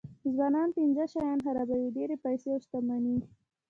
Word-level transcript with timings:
ځوانان 0.33 0.69
پنځه 0.77 1.03
شیان 1.13 1.39
خرابوي 1.45 1.93
ډېرې 1.97 2.15
پیسې 2.25 2.47
او 2.53 2.59
شتمني. 2.65 3.17